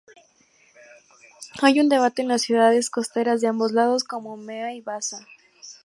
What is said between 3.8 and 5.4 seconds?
como Umeå y Vaasa.